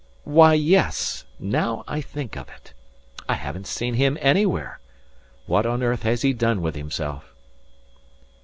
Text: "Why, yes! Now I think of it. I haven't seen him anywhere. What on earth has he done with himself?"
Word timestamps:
"Why, 0.23 0.55
yes! 0.55 1.25
Now 1.37 1.83
I 1.87 2.01
think 2.01 2.35
of 2.35 2.49
it. 2.49 2.73
I 3.29 3.35
haven't 3.35 3.67
seen 3.67 3.93
him 3.93 4.17
anywhere. 4.19 4.79
What 5.45 5.67
on 5.67 5.83
earth 5.83 6.01
has 6.01 6.23
he 6.23 6.33
done 6.33 6.63
with 6.63 6.73
himself?" 6.73 7.35